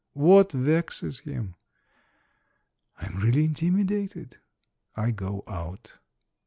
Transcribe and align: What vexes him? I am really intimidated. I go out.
What 0.13 0.51
vexes 0.51 1.19
him? 1.19 1.53
I 2.99 3.05
am 3.05 3.19
really 3.19 3.43
intimidated. 3.43 4.37
I 4.95 5.11
go 5.11 5.43
out. 5.45 5.99